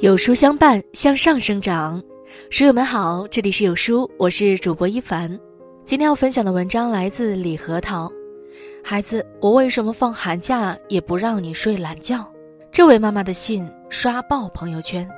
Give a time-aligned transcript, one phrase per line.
[0.00, 2.02] 有书相伴，向上生长。
[2.50, 5.26] 书友们好，这里是有书，我是主播一凡。
[5.86, 8.12] 今天要分享的文章来自李核桃。
[8.84, 12.30] 孩子，我为什么放寒假也不让你睡懒觉？
[12.70, 15.08] 这位妈妈的信刷爆朋友圈。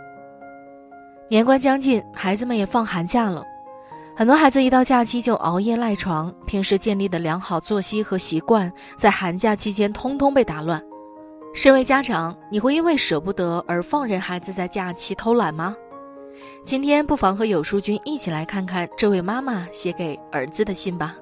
[1.29, 3.45] 年关将近，孩子们也放寒假了，
[4.15, 10.81] 很多孩子一到假期就熬夜赖床，平时建立的良好作息和习惯，在寒假期间通通被打乱。
[11.59, 15.75] 身为家长，你会因为舍不得而放任孩子在假期偷懒吗？
[16.65, 21.17] 今天不妨和有书君一起来看看这位妈妈写给儿子的信吧。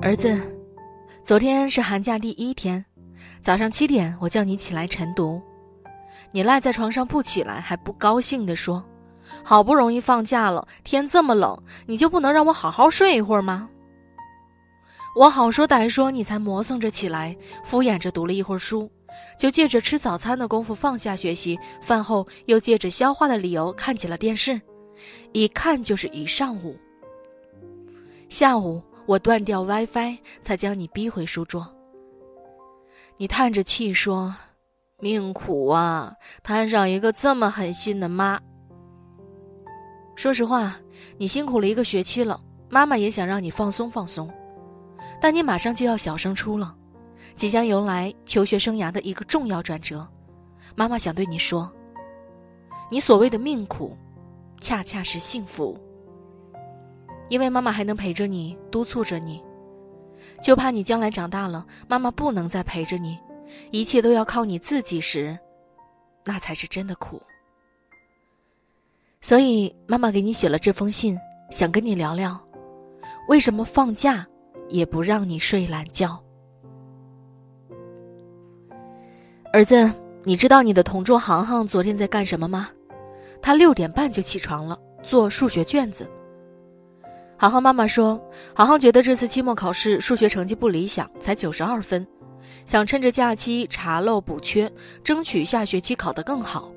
[0.00, 0.36] 儿子，
[1.22, 2.84] 昨天是寒假第一天，
[3.40, 5.40] 早上七点我叫你起来晨读，
[6.32, 8.84] 你赖在床上不起来，还不高兴地说
[9.44, 13.68] ：“好不容易放假了，天这么冷，你就不能让我好好睡一会儿吗？”
[15.14, 18.90] 我好说歹说，你才磨蹭着起来，敷衍着读了一会儿书，
[19.38, 24.58] 就借着吃早餐的功夫放下学习，饭后又借着消化的理由看起了电视，
[25.32, 26.74] 一看就是一上午。
[28.30, 31.70] 下午我断掉 WiFi，才将你逼回书桌。
[33.18, 34.34] 你叹着气说
[34.98, 38.40] ：“命苦啊，摊上一个这么狠心的妈。”
[40.16, 40.78] 说实话，
[41.18, 44.32] 你辛苦了一个学期了，妈妈也想让你放松放松。
[45.22, 46.74] 但你马上就要小升初了，
[47.36, 50.04] 即将迎来求学生涯的一个重要转折，
[50.74, 51.72] 妈妈想对你说：
[52.90, 53.96] 你所谓的命苦，
[54.58, 55.78] 恰恰是幸福。
[57.28, 59.40] 因为妈妈还能陪着你，督促着你，
[60.42, 63.16] 就怕你将来长大了，妈妈不能再陪着你，
[63.70, 65.38] 一切都要靠你自己时，
[66.24, 67.22] 那才是真的苦。
[69.20, 71.16] 所以妈妈给你写了这封信，
[71.52, 72.38] 想跟你聊聊，
[73.28, 74.26] 为什么放假。
[74.72, 76.18] 也不让你睡懒觉，
[79.52, 79.92] 儿子，
[80.24, 82.70] 你知道你的同桌航航昨天在干什么吗？
[83.42, 86.08] 他六点半就起床了，做数学卷子。
[87.36, 88.18] 航航妈妈说，
[88.54, 92.06] 航航觉得这次期末考试数学成绩不理想，才九十二分，
[92.64, 94.72] 想趁着假期查漏补缺，
[95.04, 96.72] 争取下学期考得更好。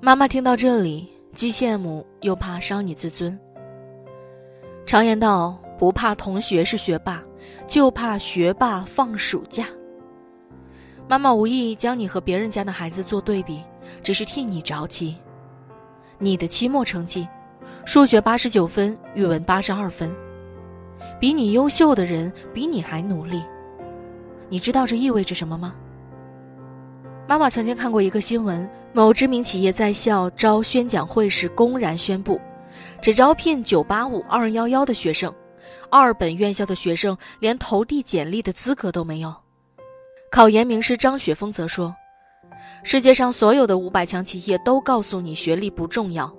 [0.00, 3.36] 妈妈听到这里，既羡慕又怕伤你自尊。
[4.86, 5.58] 常言道。
[5.78, 7.22] 不怕同学是学霸，
[7.66, 9.66] 就怕学霸放暑假。
[11.08, 13.62] 妈妈无意将你和别人家的孩子做对比，
[14.02, 15.16] 只是替你着急。
[16.18, 17.26] 你的期末成绩，
[17.86, 20.10] 数学八十九分，语文八十二分，
[21.20, 23.42] 比你优秀的人比你还努力。
[24.48, 25.74] 你知道这意味着什么吗？
[27.28, 32.40] 妈妈曾经看过一个新闻，某知名企业在校招宣讲会时公然宣布，
[33.00, 35.32] 只招聘九八五二幺幺的学生。
[35.90, 39.34] 二本院校的学生连投递简历的资格都没有。
[40.30, 41.94] 考研名师张雪峰则说
[42.84, 46.30] ：“世界上所有的五百强企业都告诉你学历不重要，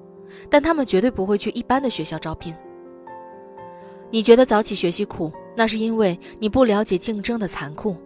[0.49, 2.55] 但他们绝对不会去一般的学校招聘。
[4.11, 7.97] 你觉得早起学习苦，那是因为你不了解竞争的残酷。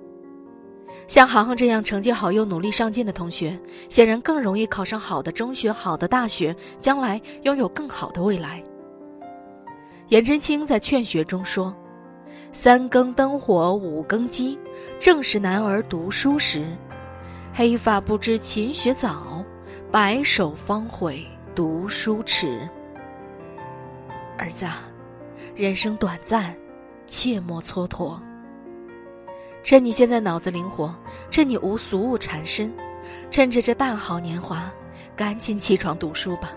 [1.07, 3.59] 像航航这样成绩好又努力上进的同学，
[3.89, 8.63] 显然更容易考上好的中学、好的大学，将来拥有更好的未来。”
[10.09, 11.73] 颜真卿在《劝学》中说
[12.51, 14.59] ：“三更灯火五更鸡，
[14.99, 16.65] 正是男儿读书时。
[17.53, 19.43] 黑发不知勤学早，
[19.91, 21.25] 白首方悔
[21.55, 22.67] 读书迟。”
[24.37, 24.65] 儿子，
[25.55, 26.53] 人生短暂，
[27.07, 28.19] 切莫蹉跎。
[29.63, 30.93] 趁你现在脑子灵活，
[31.31, 32.71] 趁你无俗物缠身，
[33.31, 34.69] 趁着这大好年华，
[35.15, 36.51] 赶紧起床读书吧。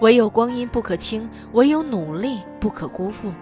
[0.00, 3.32] 唯有光阴不可轻，唯有努力不可辜负，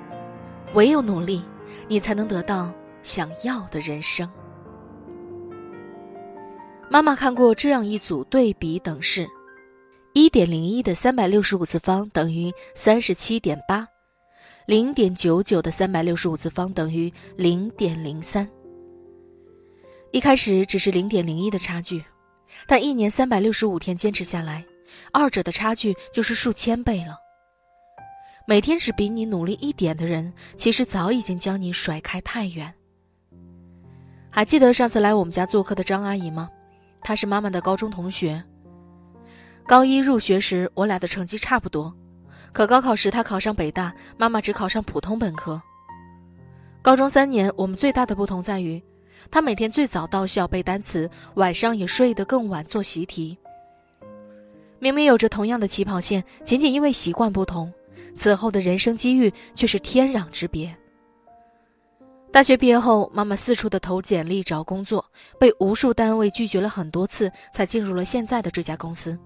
[0.74, 1.42] 唯有努力，
[1.88, 4.28] 你才能得到想要的人生。
[6.90, 9.26] 妈妈看过这样一组对比等式：
[10.12, 13.88] 一点零一的三百六十五次方等于三十七点八，
[14.66, 18.46] 零点九九的三百六十五次方等于零点零三。
[20.10, 22.04] 一开始只是零点零一的差距，
[22.66, 24.62] 但一年三百六十五天坚持下来。
[25.12, 27.16] 二者的差距就是数千倍了。
[28.46, 32.72] 每天只比你努力一点的人，其实早已经将你甩开太远。
[34.30, 36.50] 还记得上次来我们家做客的张阿姨吗？
[37.00, 38.42] 她是妈妈的高中同学。
[39.66, 41.94] 高一入学时，我俩的成绩差不多，
[42.52, 45.62] 可高考时她考上北大，妈妈只考上普通本科。
[46.82, 48.82] 高中三年，我们最大的不同在于，
[49.30, 53.38] 她每天最早到校背单词，晚上也睡得更晚做习题。
[54.82, 57.72] 明明有着同样的起跑线，仅仅因为习惯不同，
[58.16, 60.76] 此后的人生机遇却是天壤之别。
[62.32, 65.04] 大学毕业后，妈妈四处的投简历找工作，
[65.38, 69.16] 被无数单位拒绝了很多次，才进入了现在的这家公司。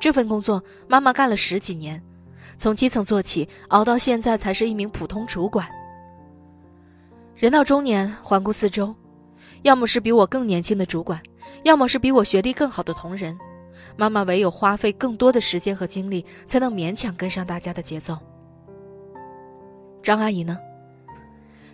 [0.00, 2.02] 这份工作，妈妈干了十几年，
[2.56, 5.68] 从基层做起，熬到现在才是一名普通主管。
[7.36, 8.94] 人到中年，环顾四周，
[9.60, 11.22] 要么是比我更年轻的主管，
[11.64, 13.38] 要么是比我学历更好的同仁。
[13.96, 18.18] 妈妈唯有花费更多的时间和精力，才能勉强跟上大家的节奏。
[20.02, 20.58] 张阿姨呢？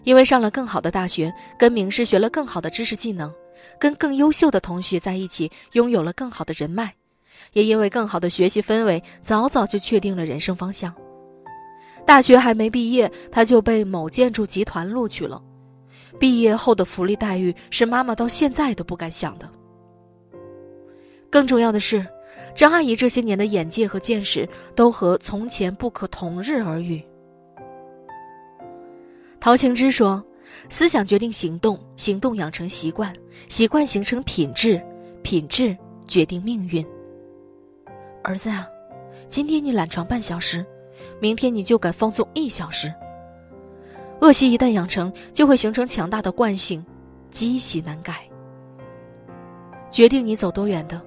[0.05, 3.33] 因为上了更好的大学，跟名师学了更好的知识技能，
[3.79, 6.95] 跟更优秀的同学在一起，拥有了更好的人脉，
[7.53, 10.95] 也因为更好的学习氛围，早早就确定了人生方向。
[12.07, 15.43] 大学还没毕业，他就被某建筑集团录取了。
[16.19, 19.51] 毕业后的福利待遇是妈妈到现在都不敢想的。
[21.31, 22.05] 更重要的是，
[22.55, 27.03] 张阿姨这些年的眼界和见识都和从前不可同日而语。
[29.39, 30.23] 陶行知说
[30.69, 33.15] ：“思想决定行动，行动养成习惯，
[33.49, 34.83] 习惯形成品质，
[35.23, 36.85] 品质决定命运。”
[38.23, 38.67] 儿子啊，
[39.29, 40.67] 今天你懒床半小时，
[41.21, 42.93] 明天你就敢放纵一小时。
[44.21, 46.85] 恶习一旦养成，就会形成强大的惯性，
[47.31, 48.29] 积习难改。
[49.91, 51.01] 决定你走多远的，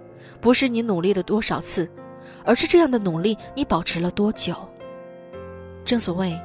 [0.44, 1.90] 不是你努力了多少次，
[2.44, 4.54] 而是这样的努力你保持了多久。
[5.84, 6.40] 正所谓。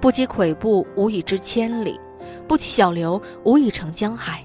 [0.00, 1.98] 不积跬步，无以至千里；
[2.46, 4.44] 不积小流，无以成江海。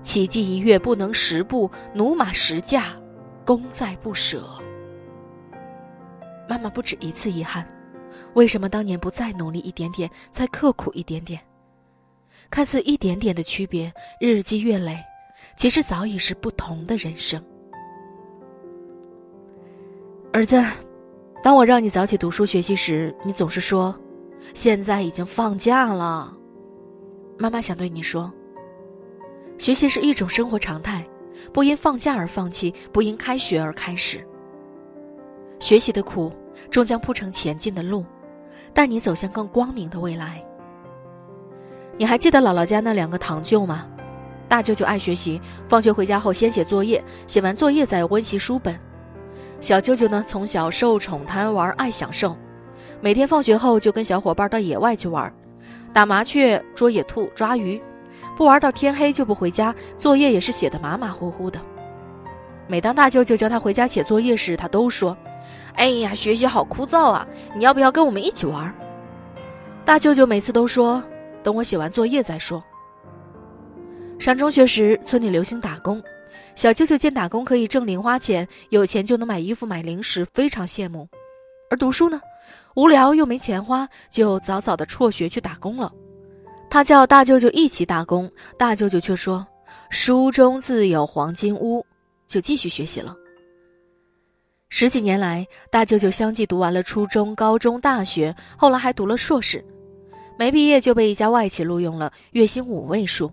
[0.00, 2.94] 奇迹一跃不能十步，驽马十驾，
[3.44, 4.48] 功在不舍。
[6.48, 7.66] 妈妈不止一次遗憾，
[8.34, 11.40] 为什么当年不再努力一点点，再刻苦一点点？
[12.48, 15.02] 看似一点点的区别，日积月累，
[15.56, 17.42] 其实早已是不同的人生。
[20.36, 20.62] 儿子，
[21.42, 23.98] 当我让你早起读书学习时，你总是说。
[24.52, 26.30] 现在已经放假了，
[27.38, 28.30] 妈妈想对你说：
[29.56, 31.02] 学习是一种生活常态，
[31.54, 34.22] 不因放假而放弃，不因开学而开始。
[35.58, 36.30] 学习的苦
[36.70, 38.04] 终将铺成前进的路，
[38.74, 40.44] 带你走向更光明的未来。
[41.96, 43.86] 你还记得姥姥家那两个堂舅吗？
[44.50, 48.78] 大舅舅爱学习，放学回家后先写作业，写完作业再温习书本。
[49.60, 52.36] 小舅舅呢，从小受宠贪玩，爱享受。
[53.00, 55.32] 每天放学后就跟小伙伴到野外去玩，
[55.92, 57.80] 打麻雀、捉野兔、抓鱼，
[58.36, 59.74] 不玩到天黑就不回家。
[59.98, 61.60] 作业也是写的马马虎虎的。
[62.68, 65.16] 每当大舅舅叫他回家写作业时，他都说
[65.74, 67.26] ：“哎呀，学习好枯燥啊！
[67.54, 68.72] 你要不要跟我们一起玩？”
[69.84, 71.02] 大舅舅每次都说
[71.42, 72.62] ：“等我写完作业再说。”
[74.18, 76.02] 上中学时，村里流行打工，
[76.54, 81.08] 小舅舅见打工可以挣零花钱，有钱就能买衣服、买零食，非常羡慕。
[81.70, 82.20] 而读书呢？
[82.74, 85.92] 无聊又没钱花，就早早的辍学去打工了。
[86.68, 89.46] 他叫大舅舅一起打工，大舅舅却说
[89.90, 91.84] ：“书中自有黄金屋”，
[92.28, 93.16] 就继续学习了。
[94.68, 99.64] 十几年来，大舅舅相继读完了初中、高中、大学，后来还读了硕士，
[100.38, 103.32] 没毕业就被一家外企录用了，月薪五位数。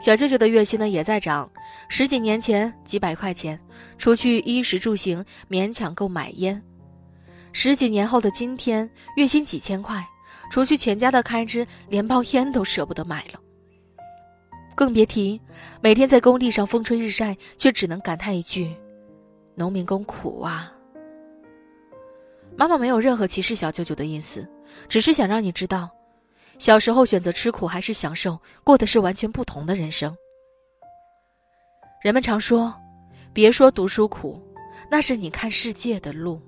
[0.00, 1.50] 小舅舅的月薪呢也在涨，
[1.88, 3.58] 十几年前几百块钱，
[3.98, 6.62] 除去衣食住行，勉强够买烟。
[7.52, 10.06] 十几年后的今天，月薪几千块，
[10.50, 13.40] 除去全家的开支，连包烟都舍不得买了。
[14.76, 15.40] 更别提
[15.80, 18.74] 每天在工地上风吹日晒，却只能感叹一句
[19.54, 20.72] ：“农民工苦啊！”
[22.56, 24.48] 妈妈没有任何歧视小舅舅的意思，
[24.88, 25.90] 只是想让你知道，
[26.58, 30.16] 小时候选择吃苦还是享受，过的是完全不同的人生。
[32.00, 32.74] 人们常说
[33.30, 34.40] ：“别说读书苦，
[34.90, 36.40] 那是你看世界的路。”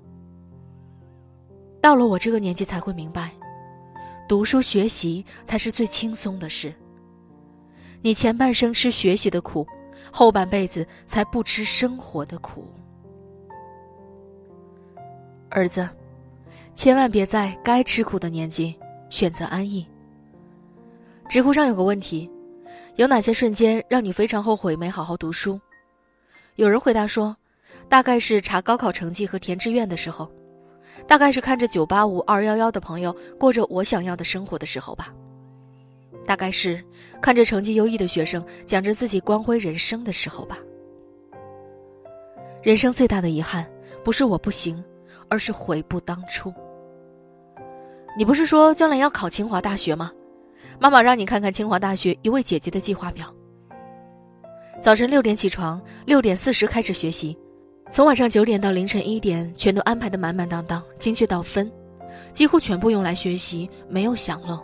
[1.79, 3.29] 到了我这个年纪才会明白，
[4.27, 6.73] 读书学习才是最轻松的事。
[8.01, 9.67] 你前半生吃学习的苦，
[10.11, 12.65] 后半辈子才不吃生活的苦。
[15.49, 15.87] 儿子，
[16.73, 18.75] 千万别在该吃苦的年纪
[19.11, 19.85] 选择安逸。
[21.29, 22.27] 知乎上有个问题：
[22.95, 25.59] 有哪些瞬间让你非常后悔没好好读书？
[26.55, 27.35] 有人回答说，
[27.89, 30.29] 大概是查高考成绩和填志愿的时候。
[31.07, 35.11] 大概是看着九八五二幺幺的朋友过着我想要的生活的时候吧。
[36.23, 36.83] 大概是
[37.19, 40.59] 看着成绩优异的学生讲着自己光辉人生的时候吧。
[42.61, 43.67] 人生最大的遗憾，
[44.03, 44.81] 不是我不行，
[45.27, 46.53] 而是悔不当初。
[48.15, 50.11] 你不是说将来要考清华大学吗？
[50.79, 53.33] 妈妈让你看看清华大学一位姐姐的计划表。
[54.81, 57.37] 早晨六点起床，六点四十开始学习。
[57.91, 61.71] 从晚上九点到凌晨一点，全都安排的满满当当，精确到分，
[62.31, 64.59] 几乎全部用来学习，没有享乐。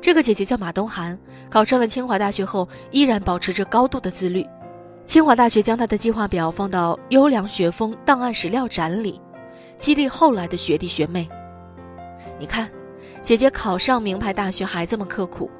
[0.00, 1.18] 这个姐姐叫马东涵，
[1.48, 4.46] 考上了清华大学后，依然保持着高度的自律。
[5.04, 9.20] 清华大学将她的计划表放到优良学风档案史料展里，
[9.78, 11.28] 激励后来的学弟学妹。
[12.38, 12.68] 你看，
[13.26, 15.50] 姐姐考上名牌大学还这么刻苦，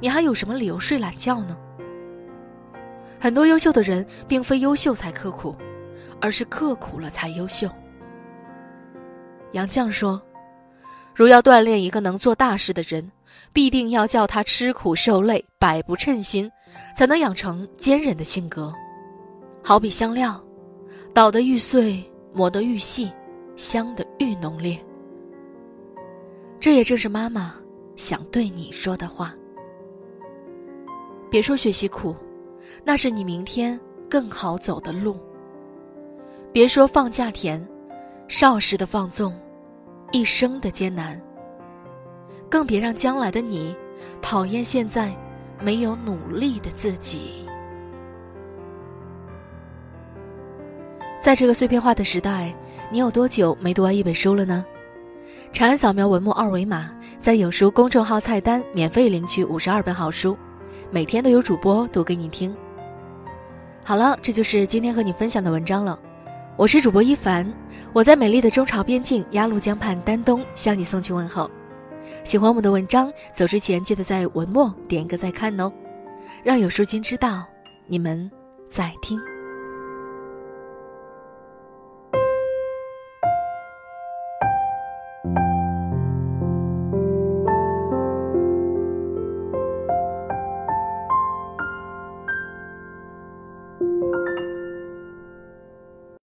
[0.00, 1.54] 你还有什么理由睡懒觉呢？
[3.20, 5.54] 很多优秀的人，并非优秀才刻苦，
[6.18, 7.68] 而是刻苦了才优秀。
[9.52, 10.18] 杨绛说
[11.14, 13.12] ：“如要锻炼一个能做大事的人，
[13.52, 16.50] 必定要叫他吃苦受累，百不称心，
[16.96, 18.72] 才能养成坚韧的性格。
[19.62, 20.42] 好比香料，
[21.12, 23.12] 捣得愈碎，磨得愈细，
[23.56, 24.82] 香得愈浓烈。
[26.60, 27.54] 这也正是妈妈
[27.96, 29.34] 想对你说的话。
[31.30, 32.14] 别说学习苦，
[32.84, 35.18] 那是你明天更好走的路。
[36.52, 37.66] 别说放假甜。”
[38.28, 39.34] 少时的放纵，
[40.12, 41.20] 一生的艰难。
[42.48, 43.74] 更别让将来的你
[44.22, 45.12] 讨厌现在
[45.60, 47.44] 没有努力的自己。
[51.20, 52.54] 在这个碎片化的时代，
[52.88, 54.64] 你有多久没读完一本书了呢？
[55.52, 56.88] 长按扫描文末二维码，
[57.18, 60.38] 在有书公众号菜单免费领取五十二本好书，
[60.90, 62.54] 每天都有主播读给你听。
[63.84, 65.98] 好了，这就是今天和你分享的文章了。
[66.56, 67.52] 我是主播一凡，
[67.92, 71.50] 我在美丽的中朝边境鸭绿江畔丹东向你送去问候。
[72.22, 75.70] 喜欢我们的文章，走之前记得在文末点一个再看哦，
[76.44, 77.44] 让有书君知道
[77.86, 78.30] 你们
[78.70, 79.20] 在听。